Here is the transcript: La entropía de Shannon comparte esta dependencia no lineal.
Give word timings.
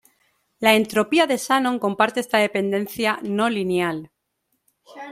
La 0.57 0.73
entropía 0.73 1.27
de 1.27 1.37
Shannon 1.37 1.77
comparte 1.77 2.21
esta 2.21 2.39
dependencia 2.39 3.19
no 3.21 3.47
lineal. 3.51 4.09